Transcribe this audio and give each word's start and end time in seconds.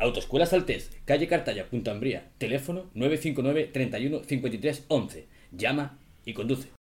Autoescuela 0.00 0.46
Saltés, 0.46 0.90
calle 1.04 1.28
Cartaya, 1.28 1.68
Punta 1.68 1.90
Ambría. 1.90 2.30
Teléfono 2.38 2.90
959 2.94 3.68
31 3.70 4.24
53 4.24 4.86
11. 4.88 5.28
Llama 5.52 5.98
y 6.24 6.32
conduce. 6.32 6.79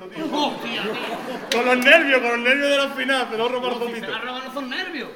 La 0.00 0.06
tío. 0.06 0.82
Con 1.52 1.64
los 1.64 1.78
nervios, 1.78 2.20
con 2.20 2.30
los 2.30 2.40
nervios 2.40 2.70
de 2.70 2.76
la 2.76 2.88
final, 2.90 3.30
te 3.30 3.36
lo 3.36 3.46
ha 3.46 3.48
robado 3.48 3.78
fotito. 3.78 4.06
¿Te 4.06 4.18
roban 4.18 4.42
los 4.54 4.64
nervios? 4.64 5.08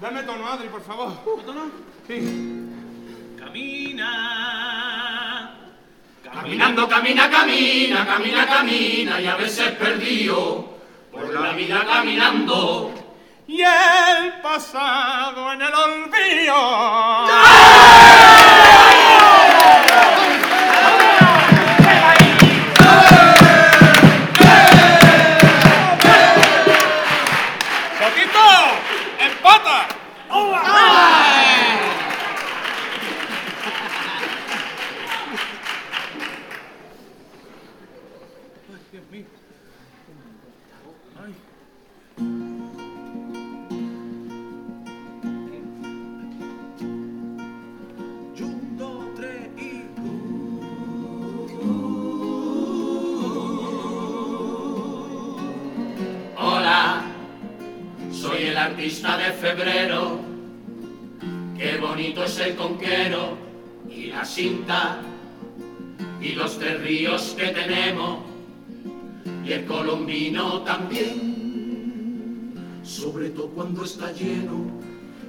Dame 0.00 0.22
tono, 0.24 0.46
Adri, 0.46 0.68
por 0.68 0.82
favor. 0.82 1.12
¿Tono? 1.44 1.70
Sí. 2.06 2.68
Camina. 3.38 4.06
Caminando, 6.22 6.88
camina, 6.88 7.30
camina, 7.30 8.06
camina, 8.06 8.46
camina 8.46 9.20
y 9.20 9.26
a 9.26 9.36
veces 9.36 9.70
perdido 9.72 10.76
por 11.10 11.32
la 11.32 11.52
vida 11.52 11.84
caminando. 11.86 12.92
Y 13.48 13.62
el 13.62 14.40
pasado 14.42 15.52
en 15.52 15.62
el 15.62 15.72
olvido. 15.72 16.54
Colombino 69.76 70.62
también. 70.62 72.54
Sobre 72.82 73.28
todo 73.30 73.48
cuando 73.48 73.84
está 73.84 74.10
lleno 74.12 74.70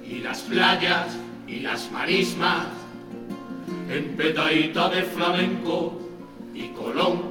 y 0.07 0.19
las 0.19 0.39
playas 0.41 1.17
y 1.47 1.59
las 1.59 1.91
marismas 1.91 2.67
en 3.89 4.15
petadita 4.15 4.89
de 4.89 5.03
flamenco 5.03 5.99
y 6.53 6.69
Colón, 6.69 7.23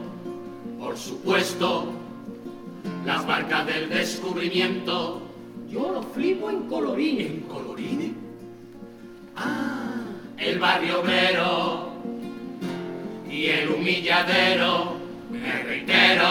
por 0.78 0.96
supuesto 0.98 1.92
las 3.06 3.26
barcas 3.26 3.66
del 3.66 3.88
descubrimiento. 3.88 5.22
Yo 5.70 5.92
lo 5.92 6.02
flipo 6.02 6.50
en 6.50 6.68
colorín. 6.68 7.20
¿En 7.20 7.40
colorín? 7.42 8.16
Ah, 9.36 10.04
el 10.36 10.58
barrio 10.58 11.00
obrero 11.00 11.92
y 13.30 13.46
el 13.46 13.70
humilladero. 13.70 14.96
Me 15.30 15.62
reitero, 15.62 16.24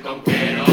conquero. 0.00 0.64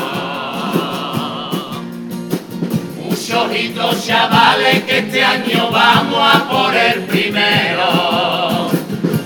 Muchos 3.03 3.31
ojitos 3.31 4.06
chavales 4.06 4.84
que 4.84 5.00
este 5.00 5.24
año 5.24 5.69
vamos 5.72 6.19
a 6.19 6.50
por 6.50 6.75
el 6.75 7.02
primero. 7.03 8.69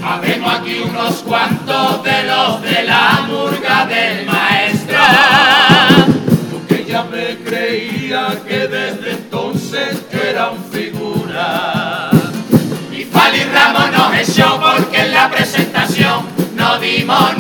Habemos 0.04 0.54
aquí 0.54 0.80
unos 0.80 1.16
cuantos 1.18 2.04
de 2.04 2.24
los 2.24 2.62
de 2.62 2.84
la 2.84 3.26
murga 3.28 3.86
del 3.86 4.26
maestro. 4.26 4.98
Porque 6.52 6.86
ya 6.86 7.04
me 7.04 7.38
creía 7.38 8.40
que 8.48 8.68
desde 8.68 9.12
entonces 9.12 10.02
eran 10.12 10.64
figuras. 10.72 12.14
Y 12.92 13.04
Fali 13.04 13.44
Ramos 13.44 13.92
nos 13.92 14.16
echó 14.16 14.60
porque 14.60 15.02
en 15.02 15.14
la 15.14 15.30
presentación 15.30 16.26
no 16.56 16.80
dimos 16.80 17.38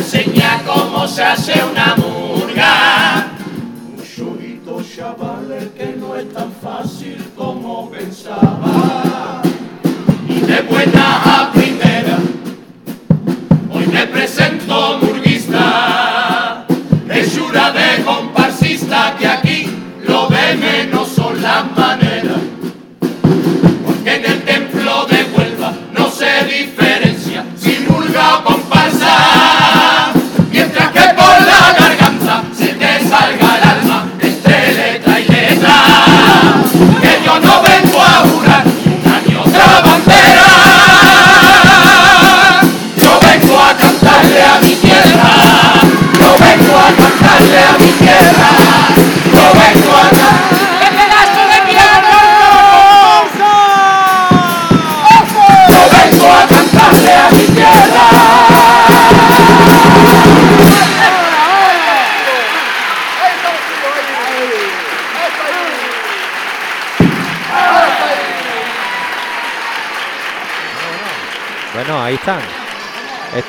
te 0.00 0.06
voy 0.06 0.18
a 0.18 0.22
enseñar 0.22 0.64
cómo 0.64 1.06
se 1.06 1.22
hace 1.22 1.52
una 1.62 1.94
murga. 1.96 3.32
Un 3.86 4.02
chorito, 4.02 4.82
chavales, 4.82 5.68
que 5.76 5.94
no 5.98 6.16
es 6.16 6.32
tan 6.32 6.50
fácil 6.52 7.22
como 7.36 7.90
pensaba. 7.90 9.42
Y 10.28 10.40
de 10.40 10.62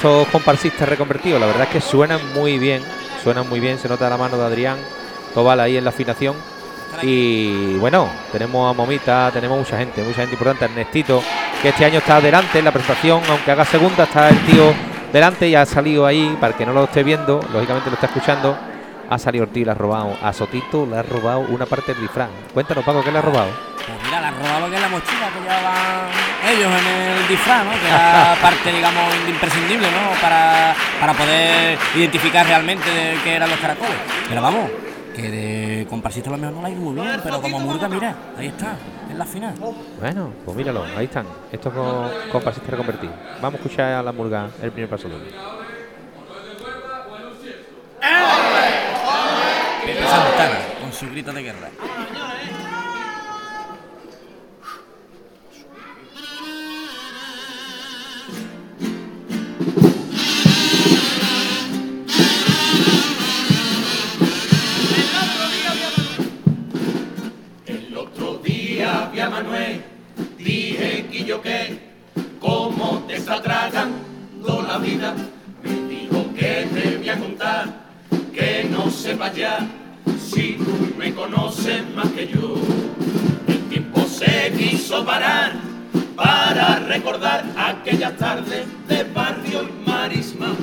Estos 0.02 0.30
comparsistas 0.30 0.90
reconvertidos, 0.90 1.40
la 1.40 1.46
verdad 1.46 1.62
es 1.62 1.70
que 1.70 1.80
suenan 1.80 2.20
muy 2.34 2.58
bien. 2.58 2.82
Suenan 3.22 3.48
muy 3.48 3.60
bien, 3.60 3.78
se 3.78 3.88
nota 3.88 4.10
la 4.10 4.18
mano 4.18 4.36
de 4.36 4.44
Adrián 4.44 4.78
Tobal 5.36 5.60
ahí 5.60 5.78
en 5.78 5.84
la 5.84 5.92
afinación. 5.92 6.36
Y 7.04 7.78
bueno, 7.78 8.10
tenemos 8.32 8.68
a 8.68 8.74
Momita, 8.74 9.30
tenemos 9.32 9.60
mucha 9.60 9.78
gente, 9.78 10.02
mucha 10.02 10.22
gente 10.22 10.34
importante. 10.34 10.66
Ernestito, 10.66 11.22
que 11.62 11.70
este 11.70 11.86
año 11.86 12.00
está 12.00 12.20
delante 12.20 12.58
en 12.58 12.66
la 12.66 12.72
presentación, 12.72 13.22
aunque 13.30 13.52
haga 13.52 13.64
segunda, 13.64 14.06
está 14.06 14.30
el 14.30 14.44
tío 14.44 14.74
delante 15.14 15.48
y 15.48 15.54
ha 15.54 15.68
salido 15.68 16.08
ahí, 16.08 16.36
para 16.42 16.58
que 16.58 16.66
no 16.66 16.74
lo 16.74 16.86
esté 16.86 17.04
viendo, 17.04 17.40
lógicamente 17.54 17.92
lo 17.92 17.94
está 17.94 18.08
escuchando. 18.08 18.58
Ha 19.08 19.20
salido 19.20 19.44
Ortiz, 19.44 19.68
le 19.68 19.72
ha 19.72 19.76
robado. 19.76 20.18
A 20.24 20.34
Sotito 20.34 20.88
le 20.88 20.98
ha 20.98 21.04
robado 21.04 21.42
una 21.42 21.68
parte 21.68 21.94
del 21.94 22.02
disfraz. 22.02 22.30
Cuéntanos, 22.56 22.84
Paco, 22.84 23.04
¿qué 23.04 23.12
le 23.12 23.20
ha 23.20 23.22
robado? 23.22 23.71
Mira, 24.12 24.20
le 24.20 24.28
ha 24.28 24.32
robado 24.32 24.60
lo 24.60 24.70
que 24.70 24.76
es 24.76 24.82
la 24.82 24.90
mochila 24.90 25.30
que 25.32 25.40
llevaban 25.40 26.10
ellos 26.52 26.72
en 26.82 26.88
el 26.88 27.28
disfraz, 27.30 27.64
¿no? 27.64 27.72
Que 27.72 27.88
era 27.88 28.36
parte, 28.42 28.74
digamos, 28.74 29.16
imprescindible, 29.26 29.88
¿no? 29.90 30.22
Para, 30.22 30.76
para 31.00 31.14
poder 31.14 31.78
identificar 31.96 32.46
realmente 32.46 32.90
de 32.90 33.18
qué 33.24 33.36
eran 33.36 33.50
los 33.50 33.60
caracoles. 33.60 33.96
Pero 34.28 34.42
vamos, 34.42 34.70
que 35.16 35.32
de 35.32 35.88
comparsista 35.90 36.30
a 36.30 36.34
lo 36.34 36.40
mejor 36.40 36.56
no 36.56 36.62
la 36.62 36.68
ha 36.68 36.72
ido 36.72 36.82
muy 36.82 36.94
bien, 36.94 37.22
pero 37.24 37.42
como 37.42 37.60
Murga, 37.62 37.88
mira, 37.88 38.14
ahí 38.38 38.48
está, 38.48 38.76
en 39.10 39.18
la 39.18 39.26
final. 39.26 39.56
Bueno, 40.02 40.34
pues 40.44 40.58
míralo, 40.58 40.84
ahí 40.98 41.06
están. 41.06 41.26
Estos 41.50 41.72
con 41.74 42.12
comparsistas 42.34 42.72
reconvertidos. 42.72 43.16
Vamos 43.42 43.62
a 43.62 43.64
escuchar 43.64 43.94
a 43.94 44.04
la 44.04 44.12
murga 44.12 44.50
el 44.62 44.72
primer 44.74 44.90
paso 44.90 45.08
doble. 45.08 45.32
Pepe 49.86 50.04
Santana, 50.06 50.60
con 50.82 50.92
su 50.92 51.10
grito 51.10 51.32
de 51.32 51.44
guerra. 51.44 51.70
Manuel, 69.44 69.82
dije 70.38 71.08
que 71.12 71.24
yo 71.24 71.42
qué, 71.42 71.80
cómo 72.40 73.04
te 73.08 73.16
está 73.16 73.42
tragando 73.42 74.62
la 74.68 74.78
vida. 74.78 75.16
Me 75.64 75.72
dijo 75.90 76.32
que 76.36 76.68
te 76.72 76.98
voy 76.98 77.10
a 77.10 77.20
contar, 77.20 77.66
que 78.32 78.68
no 78.70 78.92
sepa 78.92 79.34
ya, 79.34 79.68
si 80.20 80.58
tú 80.58 80.94
me 80.96 81.12
conoces 81.16 81.82
más 81.96 82.10
que 82.10 82.28
yo. 82.28 82.56
El 83.48 83.64
tiempo 83.64 84.04
se 84.04 84.54
quiso 84.56 85.04
parar 85.04 85.54
para 86.16 86.78
recordar 86.78 87.44
aquellas 87.58 88.16
tardes 88.18 88.68
de 88.88 89.04
barrio 89.06 89.64
y 89.64 89.90
marisma, 89.90 90.54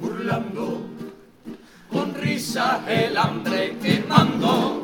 burlando 0.00 0.84
con 1.92 2.12
risas 2.14 2.80
el 2.88 3.16
hambre 3.16 3.76
quemando 3.80 4.82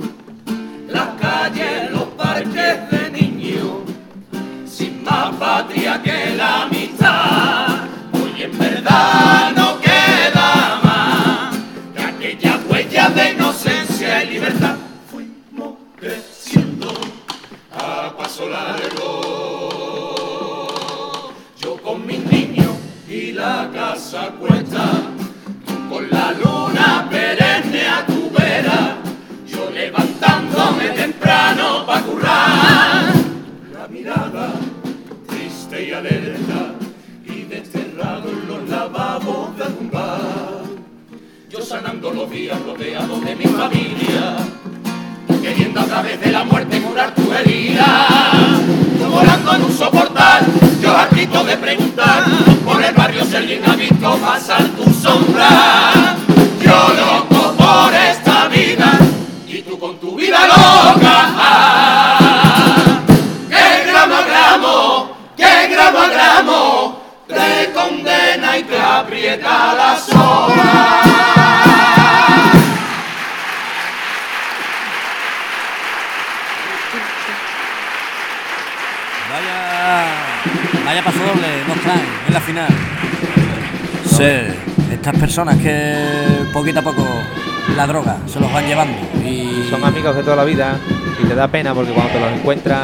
las 0.88 1.08
calles, 1.20 1.97
parques 2.18 2.90
de 2.90 3.10
niños, 3.12 3.78
sin 4.66 5.04
más 5.04 5.34
patria 5.36 6.02
que 6.02 6.34
la 6.36 6.62
amistad. 6.64 7.67
Temprano 31.28 31.84
pa' 31.84 32.00
currar. 32.00 33.12
La 33.74 33.86
mirada 33.88 34.52
triste 35.26 35.88
y 35.88 35.92
alerta 35.92 36.72
y 37.26 37.42
desterrado 37.42 38.30
en 38.30 38.48
los 38.48 38.68
lavabos 38.68 39.54
de 39.58 39.64
algún 39.64 39.90
bar. 39.90 40.64
Yo 41.50 41.60
sanando 41.60 42.10
los 42.12 42.30
días 42.30 42.58
rodeado 42.64 43.20
de 43.20 43.36
mi 43.36 43.44
familia, 43.44 44.36
queriendo 45.42 45.80
a 45.80 45.84
través 45.84 46.18
de 46.18 46.32
la 46.32 46.44
muerte 46.44 46.80
curar 46.80 47.14
tu 47.14 47.30
herida. 47.30 48.06
Tú 48.98 49.06
volando 49.10 49.54
en 49.54 49.64
un 49.64 49.72
soportal, 49.72 50.46
yo 50.80 50.96
hartito 50.96 51.44
de 51.44 51.56
preguntar 51.58 52.24
por 52.64 52.82
el 52.82 52.94
barrio 52.94 53.22
si 53.26 53.36
alguien 53.36 53.62
ha 53.68 53.76
visto 53.76 54.16
pasar 54.16 54.64
tu 54.68 54.90
sombra. 54.94 56.16
Yo 56.64 56.78
loco 57.02 57.54
por 57.54 57.92
esta 57.92 58.48
vida 58.48 58.98
y 59.46 59.62
tú 59.62 59.78
con 59.78 59.98
tu 59.98 60.14
vida 60.14 60.46
loca. 60.46 60.97
Ah, 61.40 62.18
que 63.48 63.90
gramo 63.90 64.14
a 64.14 64.22
gramo, 64.22 65.16
que 65.36 65.68
gramo 65.68 65.98
a 65.98 66.08
gramo, 66.08 67.02
te 67.28 67.72
condena 67.72 68.58
y 68.58 68.62
te 68.64 68.80
aprieta 68.80 69.74
la 69.74 69.96
soga. 69.96 70.98
Vaya, 79.30 80.84
vaya 80.84 81.02
paso 81.04 81.18
doble 81.18 81.64
nos 81.68 81.78
traen 81.80 82.08
en 82.26 82.34
la 82.34 82.40
final. 82.40 82.68
Sí, 84.04 84.24
estas 84.92 85.16
personas 85.16 85.56
que 85.58 85.94
poquito 86.52 86.80
a 86.80 86.82
poco 86.82 87.04
la 87.76 87.86
droga 87.86 88.16
se 88.26 88.40
los 88.40 88.52
van 88.52 88.66
llevando 88.66 88.98
y 89.24 89.68
Son 89.70 89.84
amigos 89.84 90.16
de 90.16 90.22
toda 90.22 90.36
la 90.36 90.44
vida 90.44 90.78
te 91.28 91.34
da 91.34 91.48
pena 91.48 91.74
porque 91.74 91.92
cuando 91.92 92.12
te 92.12 92.20
los 92.20 92.32
encuentras 92.32 92.78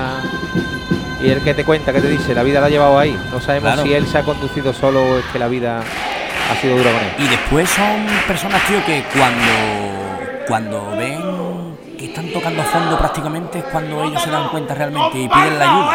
y 1.22 1.30
el 1.30 1.40
que 1.42 1.54
te 1.54 1.64
cuenta, 1.64 1.92
que 1.92 2.00
te 2.00 2.08
dice, 2.08 2.34
la 2.34 2.42
vida 2.42 2.60
la 2.60 2.66
ha 2.66 2.70
llevado 2.70 2.98
ahí. 2.98 3.18
No 3.32 3.40
sabemos 3.40 3.72
Claro. 3.72 3.82
si 3.82 3.94
él 3.94 4.06
se 4.06 4.18
ha 4.18 4.22
conducido 4.22 4.72
solo 4.74 5.00
o 5.02 5.18
es 5.18 5.24
que 5.32 5.38
la 5.38 5.48
vida 5.48 5.80
ha 5.80 6.60
sido 6.60 6.76
dura 6.76 6.90
con 6.92 7.00
él. 7.00 7.12
Y 7.18 7.28
después 7.28 7.70
son 7.70 8.06
personas, 8.26 8.62
tío, 8.66 8.84
que 8.84 9.02
cuando, 9.16 10.44
cuando 10.46 10.96
ven 10.96 11.74
que 11.98 12.06
están 12.06 12.26
tocando 12.32 12.60
a 12.60 12.64
fondo 12.66 12.98
prácticamente 12.98 13.58
es 13.60 13.64
cuando 13.64 14.04
ellos 14.04 14.20
se 14.22 14.30
dan 14.30 14.48
cuenta 14.48 14.74
realmente 14.74 15.18
y 15.18 15.28
piden 15.28 15.58
la 15.58 15.64
ayuda. 15.64 15.92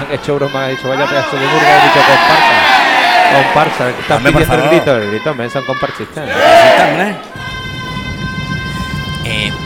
Han 0.00 0.12
hecho 0.12 0.34
broma, 0.36 0.64
ha 0.64 0.68
dicho, 0.68 0.88
vaya 0.88 1.06
pedazo 1.06 1.36
de 1.36 1.46
murga, 1.46 1.80
ha 1.80 1.84
dicho 1.84 2.00
comparsa. 2.06 2.56
Comparsa, 3.42 3.88
estás 3.90 4.22
pidiendo 4.22 4.54
el 4.54 4.68
grito, 4.68 4.96
el 4.96 5.10
grito, 5.10 5.30
hombre, 5.32 5.50
son 5.50 5.64
comparsistas. 5.64 6.28
Eh, 6.28 7.16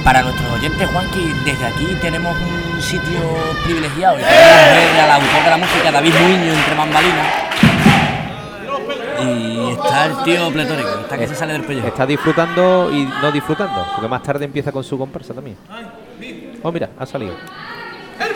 para 0.05 0.23
nuestros 0.23 0.51
oyentes, 0.53 0.89
Juanqui, 0.91 1.33
desde 1.45 1.67
aquí 1.67 1.87
tenemos 2.01 2.37
un 2.37 2.83
sitio 2.83 3.21
privilegiado 3.65 4.19
y 4.19 4.23
podemos 4.23 4.75
ver 4.75 5.01
al 5.01 5.11
autor 5.11 5.45
de 5.45 5.51
la 5.51 5.57
música, 5.57 5.93
David 5.93 6.15
Muiño, 6.21 6.53
entre 6.53 6.75
bambalinas. 6.75 7.27
Y 9.23 9.71
está 9.73 10.07
el 10.07 10.23
tío 10.25 10.51
pletórico, 10.51 10.89
está 11.01 11.19
que 11.19 11.29
se 11.29 11.35
sale 11.35 11.53
del 11.53 11.65
pellejo. 11.65 11.87
Está 11.87 12.07
disfrutando 12.07 12.91
y 12.93 13.05
no 13.05 13.31
disfrutando, 13.31 13.87
porque 13.93 14.09
más 14.09 14.23
tarde 14.23 14.47
empieza 14.47 14.73
con 14.73 14.83
su 14.83 14.99
comparsa 14.99 15.35
también. 15.35 15.57
Oh, 16.63 16.73
mira, 16.73 16.91
ha 16.99 17.07
salido. 17.07 17.35
Mira, 18.19 18.31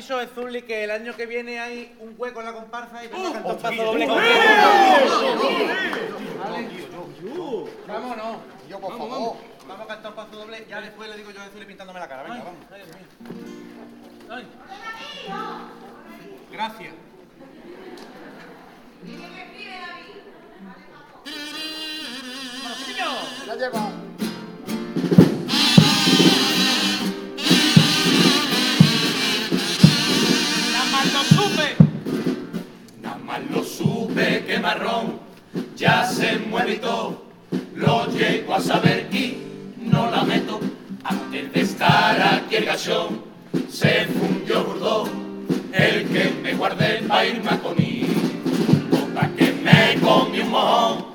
dicho 0.00 0.18
Zuli 0.34 0.62
que 0.62 0.84
el 0.84 0.90
año 0.90 1.14
que 1.14 1.26
viene 1.26 1.60
hay 1.60 1.94
un 2.00 2.14
hueco 2.16 2.40
en 2.40 2.46
la 2.46 2.52
comparsa 2.54 3.04
y 3.04 3.08
vengo 3.08 3.28
a 3.28 3.32
cantar 3.34 3.58
paso 3.58 3.84
doble 3.84 4.06
yo, 8.68 8.80
por 8.80 8.96
favor. 8.96 9.36
Vamos 9.68 9.84
a 9.84 9.86
cantar 9.86 10.10
un 10.10 10.16
paso 10.16 10.36
doble, 10.36 10.66
ya 10.68 10.80
después 10.80 11.10
le 11.10 11.16
digo 11.16 11.30
yo 11.32 11.42
a 11.42 11.48
Zuli 11.48 11.66
pintándome 11.66 12.00
la 12.00 12.08
cara. 12.08 12.22
Venga, 12.22 12.44
vamos. 12.44 12.60
Ay. 14.30 14.46
Gracias. 16.50 16.94
La 23.46 23.56
lleva. 23.56 23.90
supe 34.10 34.44
que 34.46 34.58
marrón 34.58 35.20
ya 35.76 36.04
se 36.04 36.38
mueve 36.38 36.76
todo. 36.76 37.22
Lo 37.74 38.06
llego 38.10 38.54
a 38.54 38.60
saber 38.60 39.08
y 39.12 39.38
no 39.78 40.10
la 40.10 40.22
meto. 40.24 40.60
Antes 41.04 41.52
de 41.52 41.60
estar 41.60 42.20
aquí 42.20 42.56
el 42.56 42.64
gachón 42.64 43.22
se 43.68 44.06
fundió 44.06 44.64
burdo. 44.64 45.08
El 45.72 46.08
que 46.08 46.32
me 46.42 46.54
guardé 46.54 47.02
para 47.06 47.26
irme 47.26 47.50
a 47.50 47.58
conir. 47.58 48.06
Que 49.36 49.52
me 49.52 50.00
comí 50.00 50.40
un 50.40 50.50
mojón. 50.50 51.06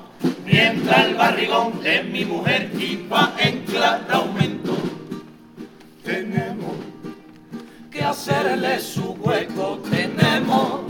Mientras 0.44 1.06
el 1.06 1.14
barrigón 1.14 1.82
de 1.82 2.02
mi 2.02 2.24
mujer 2.24 2.70
iba 2.78 3.34
en 3.38 3.60
claro 3.64 4.04
aumento. 4.10 4.76
Tenemos 6.02 6.76
que 7.90 8.02
hacerle 8.02 8.78
su 8.78 9.12
hueco, 9.12 9.80
tenemos 9.90 10.85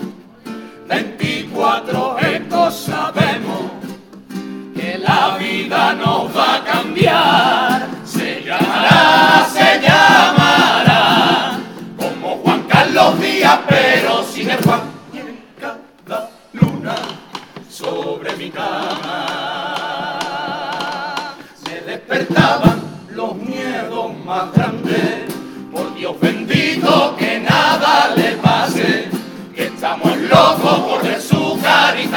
24 1.57 2.17
ecos, 2.21 2.75
sabemos 2.75 3.71
que 4.75 4.99
la 4.99 5.39
vida 5.39 5.95
nos 5.95 6.37
va 6.37 6.57
a 6.57 6.65
cambiar. 6.65 7.89
Se 8.05 8.43
llamará, 8.43 9.47
se 9.51 9.81
llamará, 9.81 11.59
como 11.97 12.37
Juan 12.43 12.63
Carlos 12.69 13.19
Díaz, 13.21 13.61
pero 13.69 14.23
sin 14.25 14.51
el 14.51 14.63
Juan. 14.63 14.81
Y 15.15 15.19
en 15.19 15.43
cada 15.59 16.29
luna 16.53 16.95
sobre 17.71 18.37
mi 18.37 18.51
cama 18.51 19.27
se 21.65 21.81
despertaban 21.81 22.83
los 23.15 23.35
miedos 23.35 24.15
más 24.27 24.53
grandes. 24.53 25.25
Por 25.73 25.95
Dios 25.95 26.21
bendito 26.21 27.17
que 27.17 27.41
nada 27.41 28.15
le 28.15 28.33
pase, 28.37 29.09
que 29.55 29.65
estamos 29.67 30.17
locos 30.19 30.81
por 30.81 31.03
ver 31.03 31.21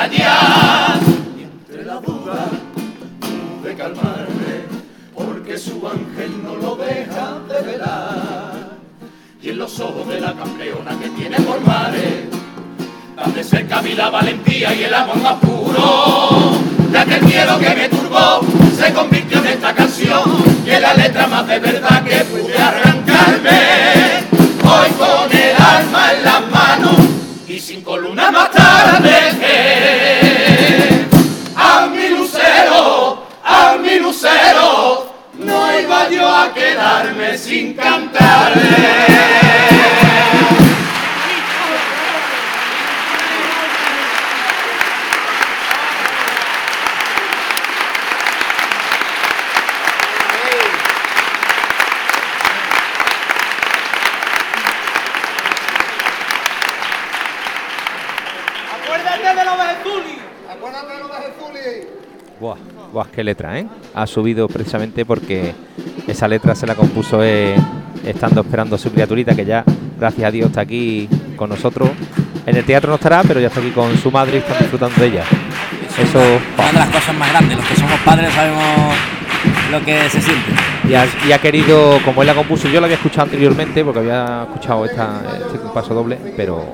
ya. 0.07 0.99
Y 1.37 1.43
entre 1.43 1.85
la 1.85 1.95
duda 1.95 2.47
pude 3.19 3.75
calmarme, 3.75 4.65
porque 5.15 5.57
su 5.57 5.85
ángel 5.87 6.43
no 6.43 6.55
lo 6.55 6.75
deja 6.75 7.39
de 7.47 7.61
velar. 7.71 8.69
Y 9.41 9.49
en 9.49 9.57
los 9.57 9.79
ojos 9.79 10.07
de 10.07 10.19
la 10.19 10.33
campeona 10.33 10.97
que 10.99 11.09
tiene 11.09 11.37
por 11.37 11.59
mares, 11.61 12.25
tan 13.15 13.33
de 13.33 13.43
cerca 13.43 13.81
vi 13.81 13.93
la 13.93 14.09
valentía 14.09 14.73
y 14.73 14.83
el 14.83 14.93
amor 14.93 15.17
más 15.17 15.35
puro. 15.35 16.53
Ya 16.91 17.05
que 17.05 17.15
el 17.15 17.23
miedo 17.23 17.59
que 17.59 17.75
me 17.75 17.89
turbó 17.89 18.41
se 18.77 18.93
convirtió 18.93 19.39
en 19.39 19.47
esta 19.47 19.73
canción 19.73 20.23
y 20.65 20.69
en 20.71 20.81
la 20.81 20.93
letra 20.93 21.27
más 21.27 21.47
de 21.47 21.59
verdad 21.59 22.03
que 22.03 22.17
pude 22.25 22.57
arrancarme. 22.57 23.59
Hoy 24.63 24.89
con 24.97 25.31
el 25.31 25.55
alma 25.55 26.13
en 26.13 26.23
las 26.23 26.51
manos 26.51 27.08
y 27.59 27.61
cinco 27.61 27.97
lunas 27.97 28.31
más 28.31 28.51
tarde. 28.51 29.09
A 31.57 31.87
mi 31.87 32.07
lucero, 32.07 33.27
a 33.43 33.75
mi 33.81 33.99
lucero, 33.99 35.13
no 35.33 35.79
iba 35.79 36.09
yo 36.09 36.25
a 36.25 36.53
quedarme 36.53 37.37
sin 37.37 37.73
cantarle. 37.73 39.09
Acuérdate 59.09 59.39
de 59.39 59.45
los 59.45 59.55
Jesuli. 59.55 60.19
Acuérdate 60.49 60.93
de 60.93 60.99
los 60.99 61.11
Jesuli. 61.11 61.87
Buah, 62.39 62.57
buah, 62.93 63.07
qué 63.13 63.23
letra, 63.23 63.59
¿eh? 63.59 63.67
Ha 63.93 64.07
subido 64.07 64.47
precisamente 64.47 65.05
porque 65.05 65.53
esa 66.07 66.27
letra 66.27 66.55
se 66.55 66.65
la 66.67 66.75
compuso 66.75 67.23
eh, 67.23 67.55
estando 68.05 68.41
esperando 68.41 68.75
a 68.75 68.79
su 68.79 68.91
criaturita, 68.91 69.35
que 69.35 69.45
ya, 69.45 69.63
gracias 69.99 70.27
a 70.27 70.31
Dios, 70.31 70.47
está 70.47 70.61
aquí 70.61 71.09
con 71.35 71.49
nosotros. 71.49 71.89
En 72.45 72.55
el 72.55 72.65
teatro 72.65 72.89
no 72.89 72.95
estará, 72.95 73.23
pero 73.23 73.39
ya 73.39 73.47
está 73.47 73.59
aquí 73.59 73.71
con 73.71 73.97
su 73.97 74.11
madre 74.11 74.35
y 74.35 74.37
está 74.39 74.57
disfrutando 74.57 74.99
de 75.01 75.07
ella. 75.07 75.23
Eso, 76.01 76.19
Una 76.57 76.71
de 76.71 76.79
las 76.79 76.89
cosas 76.89 77.15
más 77.15 77.29
grandes. 77.29 77.57
Los 77.57 77.67
que 77.67 77.75
somos 77.75 77.99
padres 78.01 78.33
sabemos 78.33 78.95
lo 79.71 79.83
que 79.85 80.09
se 80.09 80.21
siente. 80.21 80.51
y 80.87 80.93
ha, 80.95 81.05
y 81.27 81.31
ha 81.31 81.39
querido, 81.39 81.99
como 82.05 82.21
él 82.21 82.27
la 82.27 82.33
compuso, 82.35 82.67
yo 82.69 82.79
la 82.79 82.85
había 82.85 82.95
escuchado 82.95 83.23
anteriormente 83.23 83.83
porque 83.83 83.99
había 83.99 84.43
escuchado 84.43 84.85
esta, 84.85 85.21
este 85.45 85.59
paso 85.73 85.93
doble, 85.93 86.17
pero 86.37 86.73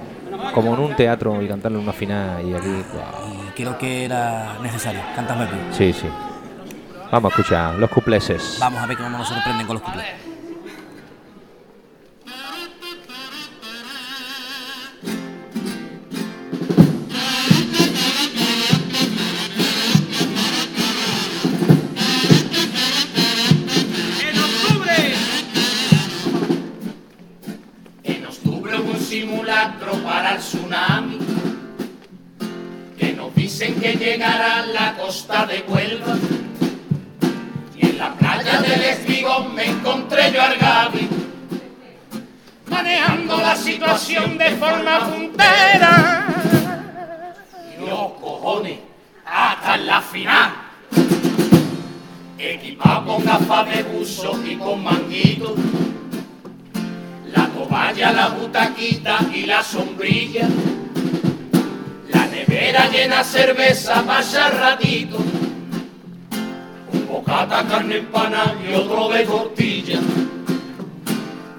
como 0.56 0.74
en 0.74 0.80
un 0.80 0.96
teatro 0.96 1.42
y 1.42 1.48
cantarle 1.50 1.78
una 1.78 1.92
final 1.92 2.48
y 2.48 2.54
aquí, 2.54 2.68
buah, 2.94 3.28
Y 3.50 3.52
creo 3.52 3.78
que 3.78 4.06
era 4.06 4.58
necesario. 4.64 5.02
Cántame 5.14 5.46
tú. 5.48 5.56
sí, 5.72 5.92
sí. 5.92 6.08
Vamos 7.12 7.32
a 7.32 7.36
escuchar 7.36 7.76
los 7.76 7.90
cupleses. 7.90 8.58
Vamos 8.60 8.82
a 8.82 8.88
ver 8.88 8.98
cómo 8.98 9.10
nos 9.10 9.28
sorprenden 9.28 9.68
con 9.68 9.76
los 9.76 9.84
cuplés. 9.84 10.08
Costa 35.06 35.46
de 35.46 35.64
Huelva. 35.68 36.16
Y 37.78 37.86
en 37.86 37.98
la 38.00 38.14
playa 38.16 38.62
del 38.62 38.82
Espigón 38.82 39.54
me 39.54 39.66
encontré 39.66 40.32
yo 40.32 40.42
al 40.42 40.58
Gaby. 40.58 41.10
Manejando 42.68 43.38
la 43.38 43.56
situación 43.56 44.38
de 44.38 44.50
forma 44.52 45.00
puntera. 45.08 46.28
Dios 47.78 48.12
cojones, 48.20 48.80
hasta 49.26 49.78
la 49.78 50.02
final 50.02 50.52
equipado 52.38 53.06
con 53.06 53.26
gafas 53.26 53.76
de 53.76 53.84
buzo 53.84 54.40
y 54.46 54.56
con 54.56 54.84
manguito, 54.84 55.56
la 57.34 57.48
toalla, 57.48 58.12
la 58.12 58.28
butaquita 58.30 59.20
y 59.34 59.48
la 59.48 59.64
sombrilla, 59.64 60.48
la 60.48 60.85
nevera 62.36 62.90
llena 62.90 63.24
cerveza, 63.24 64.04
pasa 64.06 64.50
ratito. 64.50 65.18
Un 66.92 67.08
bocata, 67.08 67.64
carne 67.68 67.98
empanada 67.98 68.56
y 68.68 68.74
otro 68.74 69.08
de 69.10 69.24
tortilla. 69.24 70.00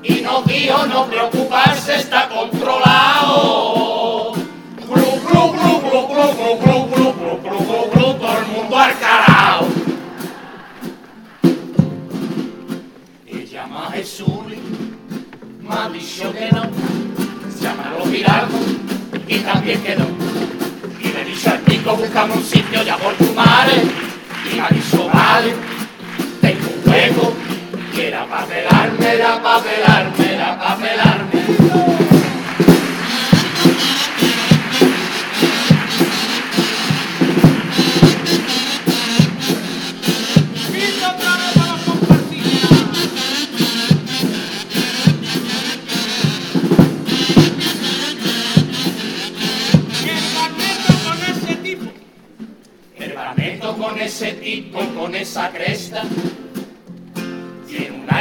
Y 0.02 0.20
nos 0.20 0.46
dijo 0.46 0.86
no 0.86 1.06
preocuparse, 1.06 1.96
está 1.96 2.28
controlado. 2.28 3.54
Glu, 4.86 5.20
glu, 5.24 5.52
glu, 5.52 6.95
buscando 22.16 22.34
un 22.36 22.44
sitio 22.44 22.82
de 22.82 22.90
amor 22.90 23.14
mares 23.34 23.82
y 24.50 24.58
aviso 24.58 25.06
vale, 25.12 25.54
tengo 26.40 26.66
un 26.74 26.90
juego 26.90 27.34
que 27.94 28.08
era 28.08 28.24
para 28.24 28.46
pegarme, 28.46 29.14
era 29.14 29.42
para 29.42 29.62
pegarme. 29.62 30.15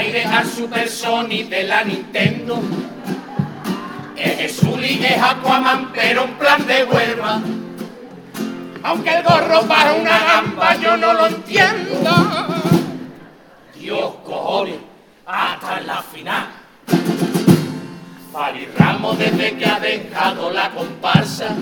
Un 0.10 0.34
al 0.34 0.46
Super 0.46 0.90
Sonic 0.90 1.50
de 1.50 1.64
la 1.64 1.84
Nintendo. 1.84 2.62
Es 4.16 4.58
Sully 4.58 5.04
es 5.04 5.22
Aquaman, 5.22 5.92
pero 5.94 6.24
en 6.24 6.34
plan 6.36 6.66
de 6.68 6.84
Huelva. 6.84 7.42
Aunque 8.84 9.10
el 9.10 9.24
gorro 9.24 9.62
para 9.64 9.94
una 9.94 10.20
gamba 10.20 10.76
yo 10.76 10.98
no 10.98 11.14
lo 11.14 11.28
entiendo. 11.28 12.12
Dios 13.80 14.14
cojones, 14.26 14.78
hasta 15.26 15.82
la 15.82 16.02
final. 16.04 16.48
Fali 18.32 18.68
Ramos 18.78 19.18
desde 19.18 19.56
que 19.58 19.66
ha 19.66 19.80
dejado 19.80 20.52
la 20.52 20.70
comparsa 20.72 21.56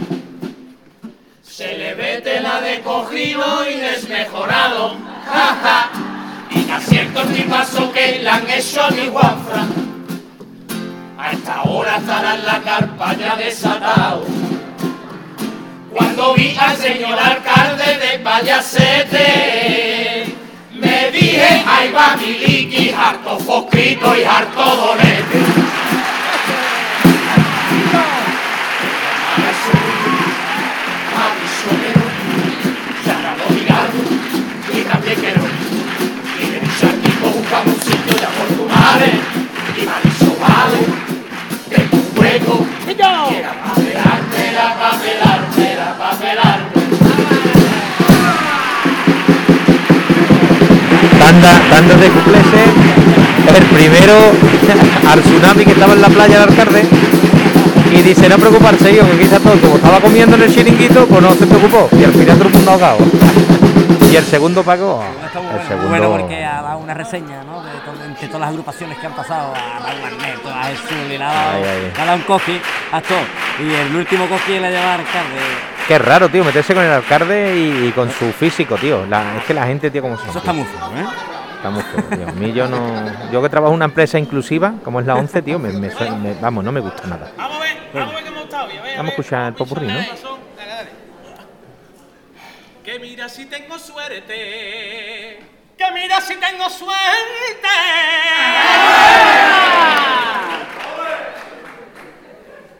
se 1.43 1.77
le 1.77 1.93
ve 1.93 2.19
tela 2.21 2.61
de 2.61 2.81
cogido 2.81 3.69
y 3.69 3.75
desmejorado. 3.75 4.95
Ja. 5.27 6.12
Casi 6.73 6.97
el 6.97 7.09
paso 7.49 7.91
que 7.91 8.17
le 8.23 8.27
han 8.27 8.49
hecho 8.49 8.81
a 8.81 8.89
mi 8.89 9.05
guanfra. 9.05 9.67
A 11.19 11.31
esta 11.31 11.61
hora 11.61 11.97
estará 11.97 12.33
en 12.33 12.45
la 12.47 12.63
carpa 12.63 13.13
ya 13.13 13.35
desatado. 13.35 14.25
Cuando 15.91 16.33
vi 16.33 16.57
al 16.59 16.75
señor 16.75 17.19
alcalde 17.19 17.99
de 17.99 18.17
Payasete, 18.23 19.25
me 20.71 21.11
dije, 21.11 21.63
ahí 21.63 21.91
va 21.91 22.15
mi 22.15 22.39
liqui, 22.39 22.89
harto 22.89 23.37
fosquito 23.37 24.17
y 24.17 24.23
harto 24.23 24.63
donete. 24.75 25.43
Tanda, 51.33 51.59
tanda 51.69 51.95
de 51.95 52.09
cupleses. 52.09 52.69
El 53.57 53.65
primero 53.65 54.13
al 55.09 55.21
tsunami 55.21 55.65
que 55.65 55.71
estaba 55.71 55.93
en 55.93 56.01
la 56.01 56.09
playa 56.09 56.39
del 56.39 56.49
alcalde. 56.49 56.83
Y 57.91 58.01
dice, 58.01 58.29
no 58.29 58.37
preocuparse, 58.37 58.91
hijo, 58.91 59.09
que 59.09 59.19
quizás 59.19 59.41
todo, 59.41 59.59
como 59.59 59.75
estaba 59.75 59.99
comiendo 59.99 60.35
en 60.35 60.43
el 60.43 60.53
chiringuito, 60.53 61.07
pues 61.07 61.21
no 61.21 61.33
se 61.33 61.47
preocupó. 61.47 61.89
Y 61.97 62.03
al 62.03 62.11
final 62.11 62.37
todo 62.37 62.47
el 62.47 62.53
mundo 62.53 62.71
ahogado. 62.71 62.97
Y 64.11 64.15
el 64.15 64.25
segundo 64.25 64.63
Paco, 64.63 65.03
el 65.03 65.67
segundo... 65.67 65.89
Bueno, 65.89 66.11
porque 66.11 66.45
ha 66.45 66.61
dado 66.61 66.77
una 66.77 66.93
reseña, 66.93 67.43
¿no? 67.43 67.63
De, 67.63 67.71
entre 68.07 68.27
todas 68.27 68.41
las 68.41 68.49
agrupaciones 68.49 68.97
que 68.99 69.07
han 69.07 69.13
pasado, 69.13 69.53
a 69.55 69.79
Raúl 69.79 70.01
Magneto, 70.01 70.49
a 70.49 70.63
Jesús, 70.65 70.91
y 71.07 71.17
le 71.17 71.23
ha 71.23 71.57
dado, 72.05 72.15
un 72.15 72.21
coqui 72.21 72.61
a 72.91 73.01
todo. 73.01 73.17
Y 73.59 73.73
el 73.73 73.95
último 73.95 74.27
coqui 74.27 74.59
le 74.59 74.67
ha 74.67 74.69
llevado 74.69 74.91
al 74.91 74.99
alcalde. 74.99 75.72
Qué 75.87 75.97
raro, 75.99 76.29
tío, 76.29 76.43
meterse 76.45 76.73
con 76.73 76.83
el 76.83 76.91
alcalde 76.91 77.55
y, 77.57 77.87
y 77.87 77.91
con 77.91 78.09
su 78.09 78.31
físico, 78.31 78.75
tío. 78.77 79.05
La- 79.05 79.37
es 79.37 79.43
que 79.43 79.53
la 79.53 79.65
gente, 79.65 79.91
tío, 79.91 80.01
como 80.01 80.17
se 80.17 80.29
Eso 80.29 80.39
está 80.39 80.53
muy 80.53 80.63
feo, 80.65 80.87
¿eh? 80.95 81.05
Está 81.57 81.69
muy 81.69 81.83
feo, 81.83 82.03
tío. 82.17 82.27
A 82.29 82.31
mí 82.31 82.53
yo 82.53 82.67
no... 82.67 83.31
Yo 83.31 83.41
que 83.41 83.49
trabajo 83.49 83.71
en 83.73 83.75
una 83.75 83.85
empresa 83.85 84.17
inclusiva, 84.17 84.73
como 84.83 85.01
es 85.01 85.05
la 85.05 85.15
11, 85.15 85.41
tío, 85.41 85.59
me, 85.59 85.69
me 85.73 85.91
sue- 85.91 86.09
me- 86.11 86.35
vamos, 86.35 86.63
no 86.63 86.71
me 86.71 86.79
gusta 86.79 87.05
nada. 87.07 87.31
Vamos 87.37 87.57
a 87.57 87.59
ver, 87.61 87.77
vamos 87.93 88.13
a 88.13 88.15
ver 88.15 88.25
cómo 88.25 88.39
está 88.43 88.63
hoy. 88.63 88.73
Vamos 88.95 89.05
a 89.05 89.09
escuchar 89.09 89.47
el 89.47 89.53
popurrí, 89.55 89.87
¿no? 89.87 89.93
Dale, 89.93 90.09
dale. 90.67 90.89
Que 92.83 92.99
mira 92.99 93.27
si 93.27 93.45
tengo 93.45 93.77
suerte. 93.77 95.39
Que 95.77 95.91
mira 95.93 96.21
si 96.21 96.35
tengo 96.35 96.69
suerte. 96.69 97.67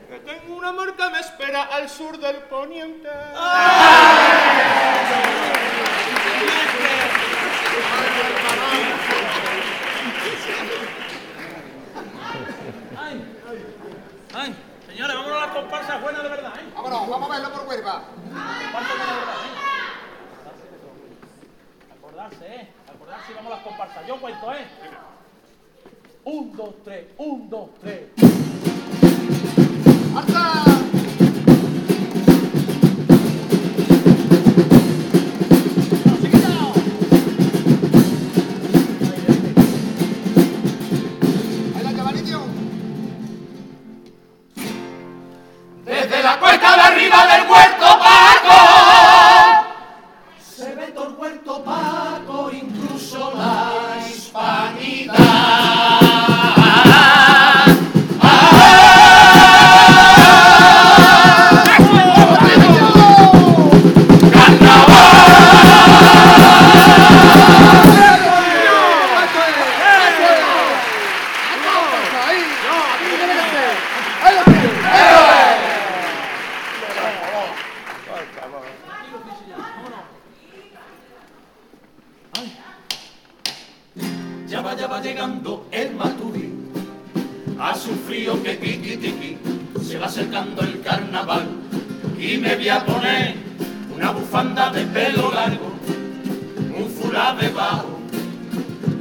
Que 0.09 0.19
tengo 0.19 0.55
un 0.57 0.65
amor 0.65 0.95
que 0.95 1.09
me 1.09 1.19
espera 1.43 1.63
al 1.63 1.89
sur 1.89 2.17
del 2.17 2.37
poniente. 2.43 3.09
Ay, 12.97 13.25
ay, 14.33 14.55
señores, 14.87 15.15
vámonos 15.15 15.37
a 15.37 15.45
las 15.45 15.55
comparsas 15.55 16.01
buenas 16.01 16.23
de 16.23 16.29
verdad, 16.29 16.53
¿eh? 16.55 16.71
Vámonos, 16.73 17.09
vamos 17.09 17.29
a 17.29 17.33
verlo 17.33 17.51
por 17.51 17.67
huelva. 17.67 18.03
Comparsas 18.23 18.97
buenas 18.97 19.07
de 19.07 19.19
verdad, 19.19 19.35
¿eh? 19.43 19.49
Acordarse, 21.97 22.55
¿eh? 22.55 22.69
Acordarse 22.95 23.31
y 23.31 23.35
vamos 23.35 23.51
a 23.51 23.55
las 23.55 23.63
comparsas. 23.65 24.07
Yo 24.07 24.21
cuento, 24.21 24.53
¿eh? 24.53 24.67
Un, 26.23 26.55
dos, 26.55 26.75
tres, 26.85 27.07
un, 27.17 27.49
dos, 27.49 27.69
tres. 27.81 28.11
Desde 30.23 31.02
acercando 90.13 90.61
el 90.61 90.79
carnaval 90.81 91.47
y 92.19 92.37
me 92.37 92.55
voy 92.55 92.69
a 92.69 92.85
poner 92.85 93.33
una 93.95 94.11
bufanda 94.11 94.69
de 94.69 94.85
pelo 94.85 95.31
largo, 95.33 95.73
un 96.77 96.87
fulá 96.87 97.35
debajo, 97.41 97.99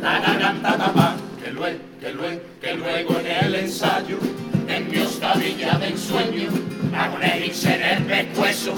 la 0.01 0.21
garganta 0.21 0.79
tapa, 0.79 1.17
que 1.45 1.51
luego, 1.51 1.79
que 2.01 2.13
luego, 2.15 2.41
que 2.63 2.75
luego 2.75 3.21
en 3.21 3.45
el 3.45 3.55
ensayo, 3.57 4.17
en 4.67 4.91
mi 4.91 4.99
hostabilla 5.01 5.75
de 5.75 5.89
ensueño, 5.89 6.49
hago 6.97 7.19
seré 7.53 7.93
el 7.93 8.05
pescuezo 8.05 8.73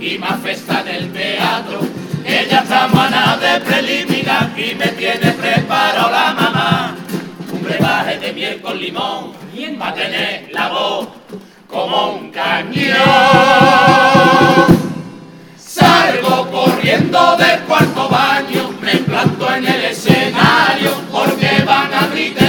y 0.00 0.16
más 0.16 0.40
festa 0.42 0.84
del 0.84 1.12
teatro, 1.12 1.80
que 2.24 2.46
ya 2.48 2.60
estamos 2.60 3.04
a 3.04 3.10
nada 3.10 3.36
de 3.36 3.60
preliminar 3.64 4.52
y 4.56 4.76
me 4.76 4.86
tiene 4.90 5.32
preparado 5.32 6.08
la 6.08 6.34
mamá, 6.34 6.94
un 7.52 7.64
brebaje 7.64 8.16
de 8.20 8.32
miel 8.32 8.60
con 8.60 8.78
limón, 8.78 9.32
para 9.76 9.94
tener 9.94 10.48
la 10.52 10.68
voz 10.68 11.19
como 11.70 12.14
un 12.14 12.30
cañón. 12.30 12.80
Salgo 15.56 16.50
corriendo 16.50 17.36
del 17.36 17.60
cuarto 17.60 18.08
baño, 18.08 18.74
me 18.80 18.96
planto 18.96 19.54
en 19.54 19.66
el 19.66 19.84
escenario 19.84 20.90
porque 21.10 21.62
van 21.64 21.94
a 21.94 22.06
griteros. 22.08 22.39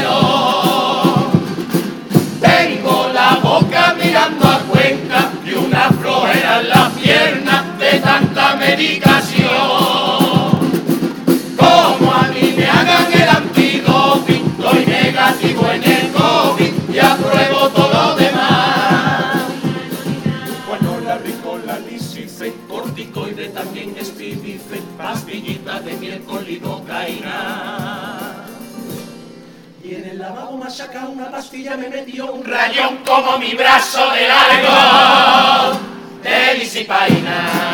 Sacado 30.92 31.12
una 31.12 31.32
pastilla, 31.32 31.78
me 31.78 31.88
metió 31.88 32.34
un 32.34 32.44
rayón 32.44 32.98
como 33.06 33.38
mi 33.38 33.54
brazo 33.54 34.12
de 34.12 34.28
largo. 34.28 35.80
Delicipaina, 36.22 37.71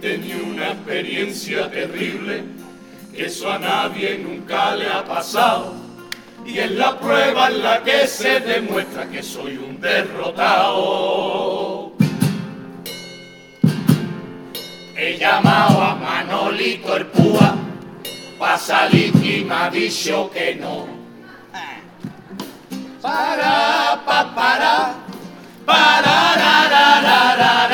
Tenido 0.00 0.44
una 0.44 0.68
experiencia 0.68 1.68
terrible 1.70 2.44
que 3.12 3.26
eso 3.26 3.50
a 3.50 3.58
nadie 3.58 4.16
nunca 4.18 4.76
le 4.76 4.88
ha 4.88 5.04
pasado. 5.04 5.74
Y 6.46 6.58
es 6.58 6.70
la 6.70 6.96
prueba 7.00 7.48
en 7.48 7.62
la 7.64 7.82
que 7.82 8.06
se 8.06 8.38
demuestra 8.38 9.08
que 9.08 9.24
soy 9.24 9.56
un 9.56 9.80
derrotado. 9.80 11.18
He 14.96 15.18
llamado 15.18 15.82
a 15.82 15.96
Manolito 15.96 16.96
el 16.96 17.06
Púa 17.06 17.56
pa' 18.38 18.56
salir 18.56 19.12
y 19.16 19.44
me 19.44 19.68
dicho 19.70 20.30
que 20.32 20.54
no. 20.54 20.86
Para, 23.02 24.00
pa, 24.06 24.32
para, 24.34 24.94
para, 25.66 26.34
ra, 26.36 26.68
ra, 26.68 27.00
ra, 27.00 27.68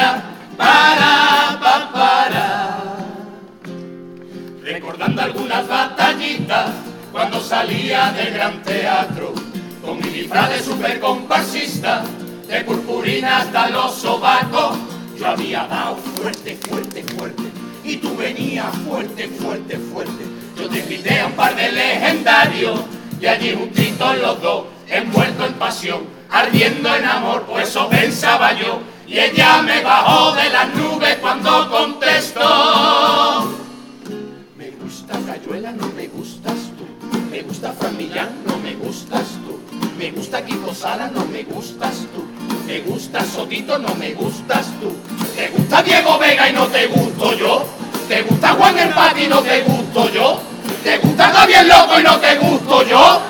algunas 5.25 5.67
batallitas 5.67 6.71
cuando 7.11 7.41
salía 7.41 8.13
del 8.13 8.35
gran 8.35 8.63
teatro, 8.63 9.33
con 9.83 9.97
mi 9.99 10.11
disfraz 10.11 10.51
de 10.51 10.63
super 10.63 11.01
comparsista, 11.01 12.03
de 12.47 12.61
purpurina 12.61 13.39
hasta 13.39 13.71
los 13.71 13.95
sobacos, 13.95 14.77
yo 15.19 15.27
había 15.27 15.67
dado 15.67 15.97
fuerte, 15.97 16.59
fuerte, 16.69 17.03
fuerte, 17.05 17.43
y 17.83 17.97
tú 17.97 18.15
venías 18.17 18.67
fuerte, 18.87 19.29
fuerte, 19.29 19.79
fuerte. 19.79 20.25
Yo 20.59 20.69
te 20.69 20.81
invité 20.81 21.21
a 21.21 21.27
un 21.29 21.33
par 21.33 21.57
de 21.57 21.73
legendarios, 21.73 22.81
y 23.19 23.27
allí 23.27 23.55
juntitos 23.55 24.19
los 24.19 24.43
dos, 24.43 24.65
envueltos 24.89 25.47
en 25.47 25.55
pasión, 25.55 26.01
ardiendo 26.31 26.95
en 26.95 27.05
amor, 27.07 27.45
pues 27.49 27.71
eso 27.71 27.89
pensaba 27.89 28.53
yo, 28.53 28.81
y 29.07 29.19
ella 29.19 29.63
me 29.63 29.81
bajó 29.81 30.35
de 30.35 30.51
las 30.51 30.75
nubes 30.75 31.17
cuando 31.17 31.71
contestó. 31.71 33.54
Gusta 37.65 37.73
Fran 37.73 38.45
no 38.45 38.59
me 38.59 38.75
gustas 38.75 39.27
tú. 39.47 39.59
Me 39.97 40.11
gusta 40.11 40.45
Kiko 40.45 40.75
Sala, 40.75 41.09
no 41.09 41.25
me 41.25 41.45
gustas 41.45 42.07
tú. 42.13 42.27
Me 42.67 42.81
gusta 42.81 43.25
Sotito, 43.25 43.79
no 43.79 43.95
me 43.95 44.13
gustas 44.13 44.67
tú. 44.81 44.95
¿Te 45.35 45.49
gusta 45.49 45.83
Diego 45.83 46.19
Vega 46.19 46.51
y 46.51 46.53
no 46.53 46.67
te 46.67 46.87
gusto 46.89 47.33
yo? 47.35 47.65
¿Te 48.07 48.23
gusta 48.23 48.53
Juan 48.53 48.79
el 48.79 48.91
Pati 48.91 49.23
y 49.23 49.29
no 49.29 49.41
te 49.41 49.63
gusto 49.63 50.11
yo? 50.11 50.41
¿Te 50.83 50.99
gusta 50.99 51.31
Gabriel 51.33 51.69
Loco 51.69 52.01
y 52.01 52.03
no 52.03 52.21
te 52.21 52.37
gusto 52.37 52.83
yo? 52.83 53.23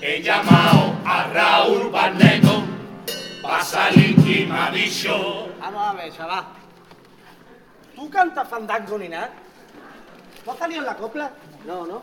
He 0.00 0.22
llamado 0.22 0.94
a 1.04 1.24
Raúl 1.24 1.90
Barneto 1.90 2.62
pa' 3.42 3.62
salir 3.62 4.16
y 4.26 4.46
me 4.46 4.58
ha 4.58 4.70
dicho 4.70 5.48
Vamos 5.60 5.88
a 5.88 5.92
ver, 5.92 6.16
chaval. 6.16 6.44
¿Tú 7.94 8.08
cantas 8.08 8.48
fandango 8.48 8.98
ni 8.98 9.08
nada? 9.08 9.30
¿No 10.46 10.52
has 10.52 10.58
salido 10.58 10.80
en 10.80 10.86
la 10.86 10.96
copla? 10.96 11.32
No, 11.66 11.84
no. 11.84 12.02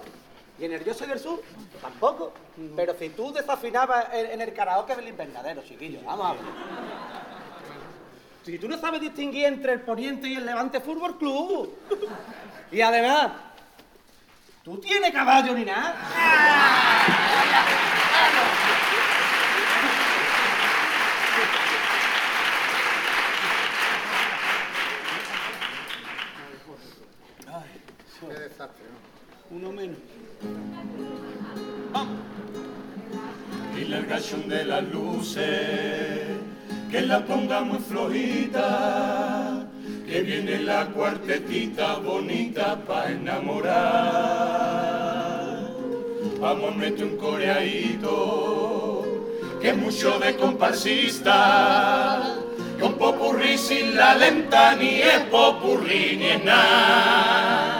¿Y 0.59 0.65
en 0.65 0.73
el 0.73 0.83
Yo 0.83 0.93
soy 0.93 1.07
del 1.07 1.19
Sur? 1.19 1.41
Tampoco. 1.81 2.33
Pero 2.75 2.93
si 2.93 3.09
tú 3.09 3.31
desafinabas 3.31 4.13
en, 4.13 4.31
en 4.31 4.41
el 4.41 4.53
karaoke 4.53 4.95
del 4.97 5.07
invernadero, 5.07 5.63
chiquillo. 5.63 6.01
Vamos 6.05 6.27
a 6.27 6.33
ver. 6.33 6.41
Si 8.45 8.59
tú 8.59 8.67
no 8.67 8.77
sabes 8.77 8.99
distinguir 8.99 9.45
entre 9.45 9.71
el 9.71 9.81
Poniente 9.81 10.27
y 10.27 10.35
el 10.35 10.45
Levante 10.45 10.81
Fútbol 10.81 11.17
Club. 11.17 11.73
Y 12.69 12.81
además, 12.81 13.31
¿tú 14.63 14.77
tienes 14.77 15.11
caballo 15.11 15.53
ni 15.53 15.63
nada? 15.63 15.95
Qué 28.27 28.33
desastre, 28.33 28.51
¿no? 28.51 28.52
Uno 29.51 29.71
menos. 29.71 29.97
Dile 33.75 33.95
al 33.97 34.05
gachón 34.05 34.47
de 34.47 34.63
las 34.63 34.83
luces 34.89 36.21
que 36.89 37.01
la 37.01 37.25
ponga 37.25 37.61
muy 37.61 37.79
flojita, 37.79 39.67
que 40.07 40.21
viene 40.21 40.59
la 40.59 40.85
cuartetita 40.87 41.95
bonita 41.95 42.77
pa' 42.87 43.11
enamorar. 43.11 43.73
Vamos 46.39 46.73
a 46.73 46.75
meter 46.77 47.05
un 47.05 47.17
coreadito, 47.17 49.03
que 49.61 49.71
es 49.71 49.77
mucho 49.77 50.19
de 50.19 50.37
comparsista, 50.37 52.35
que 52.77 52.83
un 52.83 52.93
popurrí 52.93 53.57
sin 53.57 53.95
la 53.97 54.15
lenta 54.15 54.75
ni 54.75 55.01
es 55.01 55.19
popurrí 55.31 56.15
ni 56.17 56.27
es 56.27 56.43
nada 56.45 57.72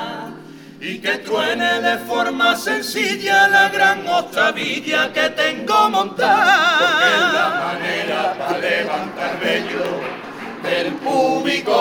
y 0.84 1.00
que 1.00 1.17
truene 1.19 1.80
de 1.80 1.98
forma 2.00 2.58
sencilla 2.58 3.48
la 3.48 3.69
gran 3.69 4.06
octavilla 4.06 5.13
que 5.13 5.30
tengo 5.30 5.89
montada. 5.89 6.78
Porque 6.78 7.06
es 7.15 7.34
la 7.34 7.50
manera 7.65 8.36
para 8.38 8.58
levantar 8.58 9.39
bello 9.39 9.86
del 10.62 10.93
público. 10.96 11.72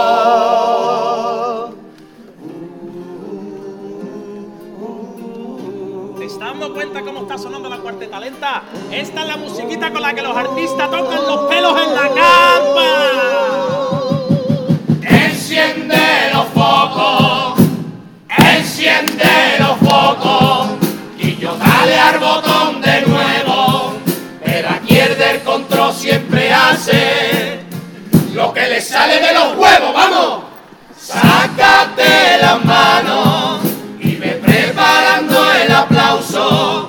¿Te 6.16 6.24
estás 6.24 6.38
dando 6.38 6.72
cuenta 6.72 7.02
cómo 7.02 7.22
está 7.22 7.38
sonando 7.38 7.68
la 7.68 7.78
cuarteta 7.78 8.20
lenta? 8.20 8.62
Esta 8.92 9.22
es 9.22 9.26
la 9.26 9.36
musiquita 9.36 9.90
con 9.90 10.02
la 10.02 10.14
que 10.14 10.22
los 10.22 10.36
artistas 10.36 10.88
tocan 10.88 11.26
los 11.26 11.48
pelos 11.48 11.76
en 11.76 11.92
la 11.92 12.08
carpa. 12.08 13.51
Enciende 19.02 19.58
los 19.58 19.78
focos 19.78 20.68
y 21.18 21.36
yo 21.36 21.56
dale 21.56 21.98
al 21.98 22.18
botón 22.18 22.80
de 22.80 23.00
nuevo. 23.02 23.94
Pero 24.44 24.68
aquí 24.70 24.98
el 24.98 25.16
del 25.18 25.40
control 25.42 25.92
siempre 25.94 26.52
hace 26.52 27.60
lo 28.34 28.52
que 28.52 28.68
le 28.68 28.80
sale 28.80 29.20
de 29.20 29.32
los 29.32 29.56
huevos, 29.56 29.94
vamos. 29.94 30.44
Sácate 30.98 32.38
las 32.40 32.64
manos 32.64 33.60
y 34.00 34.16
ve 34.16 34.40
preparando 34.44 35.52
el 35.52 35.72
aplauso, 35.72 36.88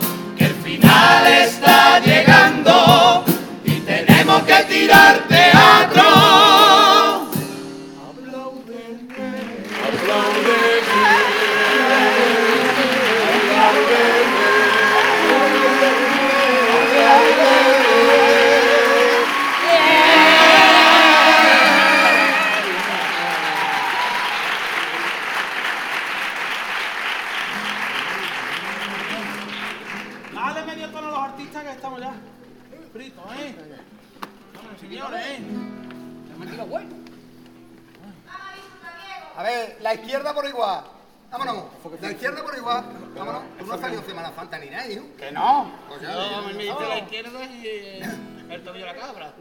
igual. 40.63 40.83
Vámonos. 41.31 41.63
La 42.01 42.11
izquierda 42.11 42.43
por 42.43 42.57
igual. 42.57 42.83
Vámonos. 43.15 43.41
Tú 43.57 43.65
no 43.65 43.73
has 43.73 43.81
salido 43.81 44.03
Semana 44.03 44.31
Santa 44.35 44.59
ni 44.59 44.69
nada, 44.69 44.87
hijo. 44.87 45.03
Que 45.17 45.31
no. 45.31 45.71
Pues 45.89 46.01
ya, 46.01 46.13
Yo 46.13 46.41
me 46.43 46.65
ya, 46.65 46.73
metí 46.73 46.83
a 46.83 46.87
la 46.87 46.97
izquierda 46.99 47.45
y 47.45 47.67
eh, 47.67 48.01
el 48.49 48.63
tobillo 48.63 48.89
a 48.89 48.93
la 48.93 48.99
cabra. 48.99 49.33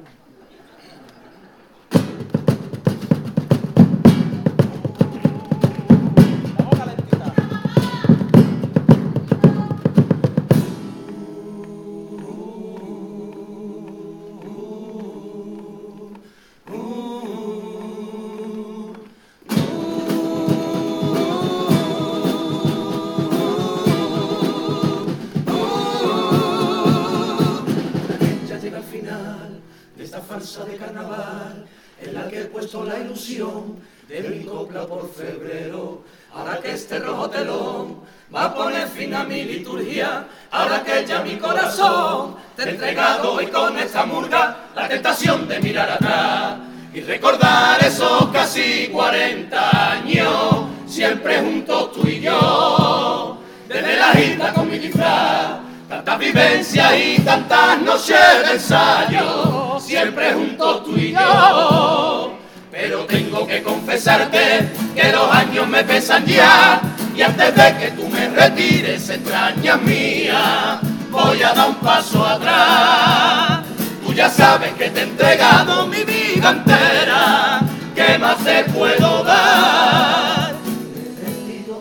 Liturgia, 39.76 40.26
ahora 40.50 40.82
que 40.82 41.04
ya 41.06 41.20
mi 41.20 41.37
corazón 41.37 42.37
te 42.56 42.62
he 42.62 42.70
entregado 42.70 43.40
y 43.40 43.46
con 43.46 43.78
esta 43.78 44.04
murga 44.04 44.56
la 44.74 44.88
tentación 44.88 45.48
de 45.48 45.61
mirar 45.61 45.90
atrás 45.90 46.56
y 46.94 47.00
recordar 47.00 47.82
esos 47.82 48.26
casi 48.28 48.88
40 48.88 49.92
años 49.92 50.66
siempre 50.87 51.40
juntos 51.40 51.92
tú 51.92 52.06
y 52.06 52.20
yo. 52.20 53.38
Desde 53.66 53.96
la 53.96 54.20
isla 54.20 54.52
con 54.52 54.70
mi 54.70 54.78
disfraz, 54.78 55.52
tantas 55.88 56.18
vivencias 56.18 56.92
y 56.98 57.20
tantas 57.22 57.80
noches 57.80 58.46
de 58.46 58.52
ensayo, 58.52 59.80
siempre 59.80 60.35
juntos 60.35 60.85
tú 60.85 60.96
y 60.96 61.12
yo. 61.12 62.37
Pero 62.70 63.04
tengo 63.06 63.46
que 63.46 63.62
confesarte 63.62 64.68
que 64.94 65.12
los 65.12 65.30
años 65.30 65.66
me 65.68 65.85
pesan 65.85 66.26
ya 66.26 66.80
y 67.14 67.22
antes 67.22 67.55
de 67.55 67.77
que 67.79 67.90
tú 67.92 68.09
me 68.09 68.29
retires, 68.29 69.09
extraña 69.09 69.77
mía, 69.77 70.81
voy 71.11 71.42
a 71.42 71.53
dar 71.53 71.68
un 71.68 71.75
paso 71.77 72.25
atrás. 72.25 73.64
Tú 74.05 74.12
ya 74.14 74.29
sabes 74.29 74.72
que 74.75 74.90
te 74.90 75.01
he 75.01 75.03
entregado 75.05 75.87
mi 75.87 76.03
vida 76.05 76.51
entera, 76.51 77.61
¿qué 77.94 78.18
más 78.18 78.38
te 78.38 78.64
puedo 78.64 79.22
dar? 79.25 80.53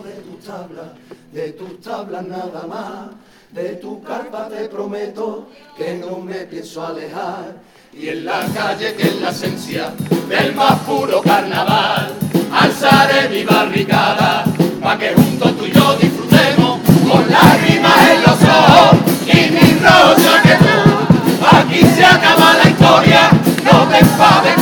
de 0.02 0.12
tus 0.22 0.44
tablas, 0.44 0.86
de 1.32 1.52
tus 1.52 1.80
tablas 1.80 2.26
nada 2.26 2.66
más, 2.66 3.10
de 3.52 3.76
tu 3.76 4.02
carpa 4.02 4.48
te 4.48 4.68
prometo 4.68 5.48
que 5.76 5.94
no 5.94 6.18
me 6.18 6.46
pienso 6.46 6.86
alejar. 6.86 7.56
Y 7.92 8.08
en 8.08 8.24
la 8.24 8.46
calle 8.54 8.94
que 8.94 9.02
es 9.02 9.20
la 9.20 9.30
esencia 9.30 9.92
del 10.28 10.54
más 10.54 10.78
puro 10.80 11.20
carnaval, 11.20 12.14
alzaré 12.50 13.28
mi 13.28 13.44
barricada, 13.44 14.44
pa' 14.82 14.98
que 14.98 15.14
juntos 15.14 15.56
tú 15.56 15.64
y 15.66 15.72
yo 15.72 15.96
disfrutemos 15.96 16.80
con 17.08 17.30
lágrimas 17.30 17.96
en 18.10 18.22
los 18.22 18.38
ojos 18.42 18.98
y 19.26 19.50
mi 19.50 19.78
rosa 19.78 20.42
que 20.42 20.54
tú. 20.56 21.56
Aquí 21.56 21.80
se 21.94 22.04
acaba 22.04 22.54
la 22.54 22.68
historia, 22.68 23.30
no 23.64 23.86
te 23.88 23.98
enfades 23.98 24.61